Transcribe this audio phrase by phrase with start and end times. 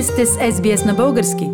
[0.00, 1.44] Вие сте с SBS на български.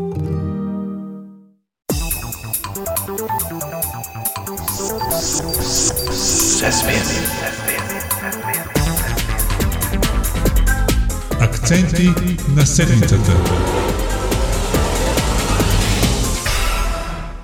[11.41, 12.09] Акценти
[12.57, 13.33] на седмицата.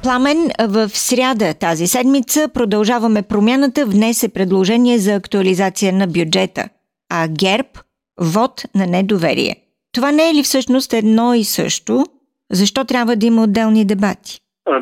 [0.02, 3.86] Пламен, в сряда тази седмица продължаваме промяната.
[3.86, 6.68] Внесе предложение за актуализация на бюджета,
[7.10, 7.68] а ГЕРБ–
[8.20, 9.61] вод на недоверие.
[9.94, 11.92] Това не е ли всъщност едно и също?
[12.50, 14.32] Защо трябва да има отделни дебати?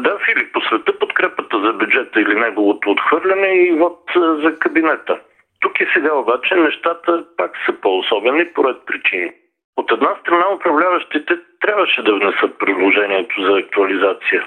[0.05, 5.21] Да, Филип, по света подкрепата за бюджета или неговото отхвърляне и вод за кабинета.
[5.61, 9.33] Тук и сега обаче нещата пак са по-особени по ред причини.
[9.77, 14.47] От една страна управляващите трябваше да внесат предложението за актуализация.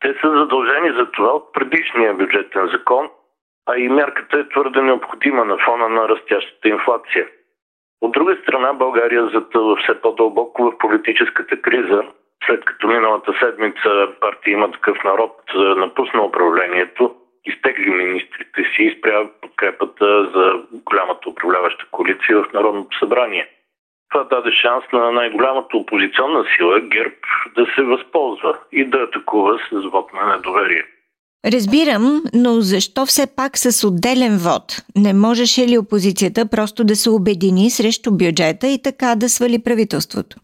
[0.00, 3.08] Те са задължени за това от предишния бюджетен закон,
[3.66, 7.26] а и мярката е твърде необходима на фона на растящата инфлация.
[8.02, 12.02] От друга страна, България затъва все по-дълбоко в политическата криза,
[12.46, 15.32] след като миналата седмица партия има такъв народ
[15.76, 23.48] напусна управлението, изтегли министрите си и спря подкрепата за голямата управляваща коалиция в Народното събрание.
[24.10, 27.14] Това даде шанс на най-голямата опозиционна сила, ГЕРБ,
[27.56, 30.84] да се възползва и да атакува с вод на недоверие.
[31.44, 34.66] Разбирам, но защо все пак с отделен вод?
[35.06, 40.36] Не можеше ли опозицията просто да се обедини срещу бюджета и така да свали правителството?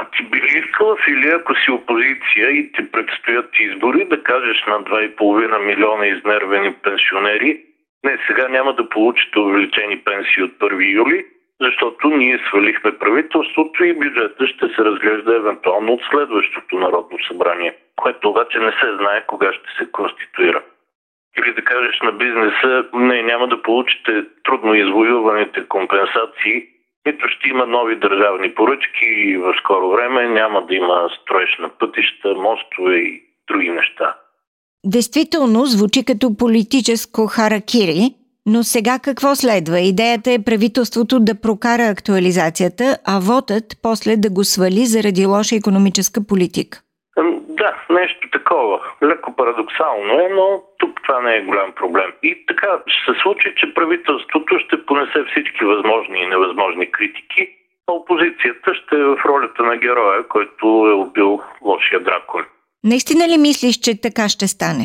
[0.00, 4.58] А ти би ли искала, Фили, ако си опозиция и ти предстоят избори, да кажеш
[4.66, 7.60] на 2,5 милиона изнервени пенсионери,
[8.04, 11.26] не, сега няма да получите увеличени пенсии от 1 юли,
[11.60, 17.74] защото ние свалихме правителството и бюджета ще се разглежда евентуално от следващото Народно събрание,
[18.06, 20.62] което обаче не се знае кога ще се конституира.
[21.38, 26.56] Или да кажеш на бизнеса, не, няма да получите трудно извоюваните компенсации,
[27.06, 31.68] нито ще има нови държавни поръчки и в скоро време няма да има строеж на
[31.68, 34.16] пътища, мостове и други неща.
[34.84, 38.14] Действително звучи като политическо харакири,
[38.46, 39.80] но сега какво следва?
[39.80, 46.26] Идеята е правителството да прокара актуализацията, а вотът после да го свали заради лоша економическа
[46.26, 46.82] политика.
[47.90, 48.80] Нещо такова.
[49.02, 52.12] Леко парадоксално е, но тук това не е голям проблем.
[52.22, 57.48] И така ще се случи, че правителството ще понесе всички възможни и невъзможни критики,
[57.88, 62.44] а опозицията ще е в ролята на героя, който е убил лошия дракон.
[62.84, 64.84] Наистина ли мислиш, че така ще стане?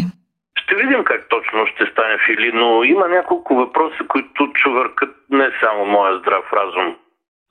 [0.55, 5.85] Ще видим как точно ще стане Фили, но има няколко въпроса, които чувъркат не само
[5.85, 6.95] моя здрав разум.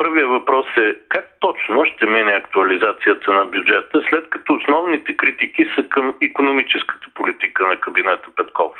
[0.00, 5.82] Първият въпрос е как точно ще мине актуализацията на бюджета, след като основните критики са
[5.88, 8.72] към економическата политика на кабинета Петков.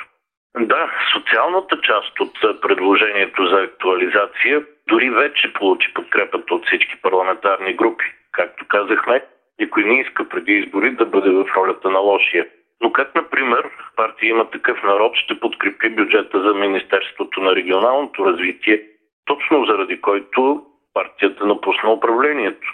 [0.59, 8.05] Да, социалната част от предложението за актуализация дори вече получи подкрепата от всички парламентарни групи.
[8.31, 9.25] Както казахме,
[9.59, 12.47] никой не иска преди избори да бъде в ролята на лошия.
[12.81, 18.83] Но как, например, партия има такъв народ ще подкрепи бюджета за Министерството на регионалното развитие,
[19.25, 22.67] точно заради който партията напусна управлението?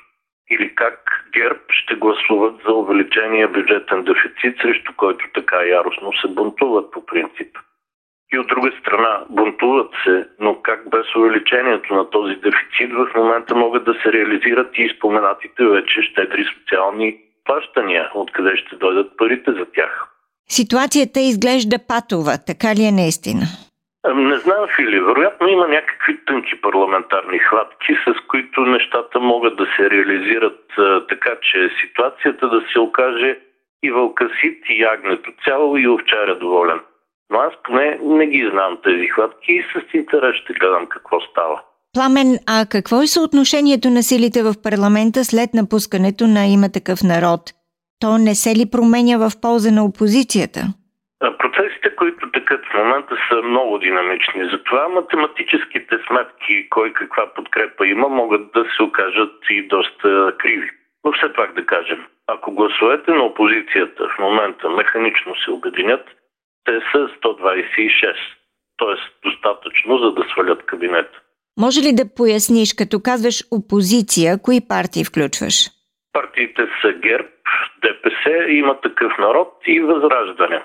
[0.52, 6.92] Или как ГЕРБ ще гласуват за увеличение бюджетен дефицит, срещу който така яростно се бунтуват
[6.92, 7.58] по принцип?
[8.34, 13.56] И от друга страна, бунтуват се, но как без увеличението на този дефицит в момента
[13.56, 19.66] могат да се реализират и споменатите вече щедри социални плащания, откъде ще дойдат парите за
[19.66, 20.08] тях.
[20.50, 23.42] Ситуацията изглежда патова, така ли е наистина?
[24.16, 25.00] Не знам, Фили.
[25.00, 30.60] Вероятно има някакви тънки парламентарни хватки, с които нещата могат да се реализират
[31.10, 33.40] така, че ситуацията да се окаже
[33.84, 36.80] и вълкасит, и ягнето цяло, и овчаря доволен.
[37.30, 41.62] Но аз поне не ги знам тези хватки и с интерес ще гледам какво става.
[41.94, 47.42] Пламен, а какво е съотношението на силите в парламента след напускането на има такъв народ?
[48.00, 50.62] То не се ли променя в полза на опозицията?
[51.40, 52.17] Процесите, които
[52.48, 54.50] текат в момента са много динамични.
[54.52, 60.70] Затова математическите сметки, кой каква подкрепа има, могат да се окажат и доста криви.
[61.06, 66.06] Но все пак да кажем, ако гласовете на опозицията в момента механично се обединят,
[66.66, 68.16] те са 126,
[68.78, 69.28] т.е.
[69.30, 71.22] достатъчно за да свалят кабинета.
[71.60, 75.56] Може ли да поясниш, като казваш опозиция, кои партии включваш?
[76.14, 77.28] Партиите са ГЕРБ,
[77.82, 80.62] ДПС, има такъв народ и Възраждане.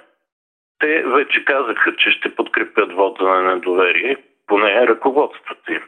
[0.83, 5.83] Те вече казаха, че ще подкрепят вода на недоверие, поне ръководството им.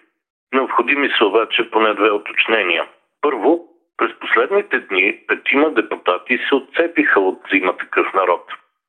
[0.53, 2.87] Необходими са обаче поне две уточнения.
[3.21, 3.65] Първо,
[3.97, 8.45] през последните дни петима депутати се отцепиха от има такъв народ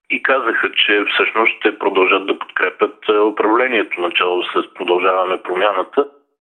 [0.09, 6.05] и казаха, че всъщност ще продължат да подкрепят управлението начало с продължаваме промяната,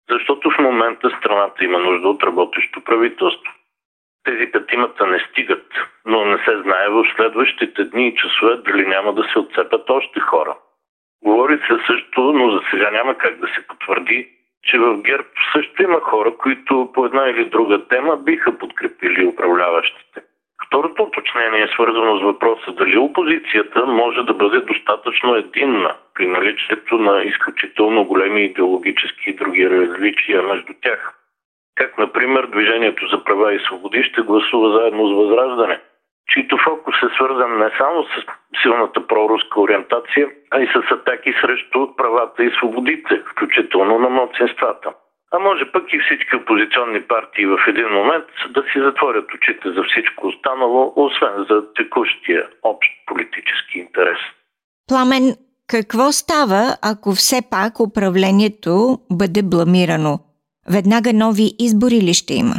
[0.09, 3.53] защото в момента страната има нужда от работещо правителство.
[4.23, 5.65] Тези петимата не стигат,
[6.05, 10.19] но не се знае в следващите дни и часове дали няма да се отцепят още
[10.19, 10.57] хора.
[11.23, 14.29] Говори се също, но за сега няма как да се потвърди,
[14.63, 20.21] че в ГЕРБ също има хора, които по една или друга тема биха подкрепили управляващите.
[20.67, 26.97] Второто уточнение е свързано с въпроса дали опозицията може да бъде достатъчно единна при наличието
[26.97, 31.13] на изключително големи идеологически и други различия между тях.
[31.75, 35.79] Как, например, Движението за права и свободи ще гласува заедно с Възраждане,
[36.27, 38.25] чийто фокус е свързан не само с
[38.61, 44.93] силната проруска ориентация, а и с атаки срещу правата и свободите, включително на младсинствата.
[45.31, 49.83] А може пък и всички опозиционни партии в един момент да си затворят очите за
[49.83, 54.17] всичко останало, освен за текущия общ политически интерес.
[54.87, 55.35] Пламен,
[55.67, 60.19] какво става, ако все пак управлението бъде бламирано?
[60.71, 62.55] Веднага нови избори ли ще има?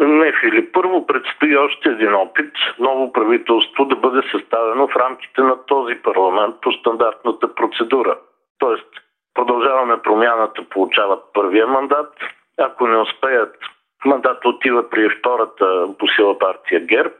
[0.00, 0.74] Не, Филип.
[0.74, 6.54] Първо предстои още един опит ново правителство да бъде съставено в рамките на този парламент
[6.62, 8.18] по стандартната процедура.
[8.58, 8.86] Тоест,
[9.34, 12.12] продължаваме промяната, получават първия мандат.
[12.58, 13.56] Ако не успеят,
[14.04, 17.14] мандат отива при втората по сила партия ГЕРБ,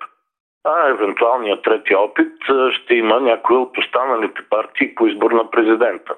[0.64, 2.32] а евентуалният трети опит
[2.70, 6.14] ще има някои от останалите партии по избор на президента.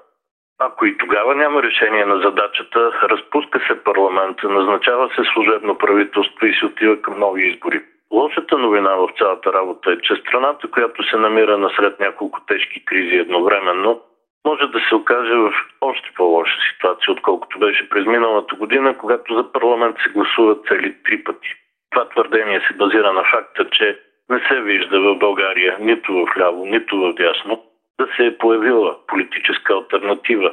[0.62, 6.54] Ако и тогава няма решение на задачата, разпуска се парламента, назначава се служебно правителство и
[6.54, 7.80] се отива към нови избори.
[8.12, 13.16] Лошата новина в цялата работа е, че страната, която се намира насред няколко тежки кризи
[13.16, 14.00] едновременно,
[14.46, 19.52] може да се окаже в още по-лоша ситуация, отколкото беше през миналата година, когато за
[19.52, 21.54] парламент се гласуват цели три пъти.
[21.90, 23.98] Това твърдение се базира на факта, че
[24.30, 27.69] не се вижда в България нито в ляво, нито в дясно
[28.00, 30.50] да се е появила политическа альтернатива,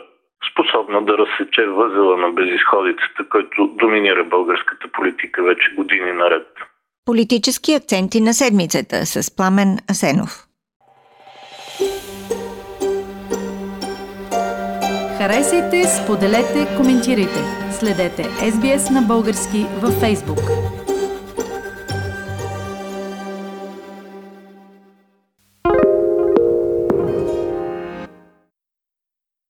[0.51, 6.47] способна да разсече възела на безисходицата, който доминира българската политика вече години наред.
[7.05, 10.31] Политически акценти на седмицата с Пламен Асенов.
[15.17, 17.41] Харесайте, споделете, коментирайте.
[17.79, 20.66] Следете SBS на български във Facebook.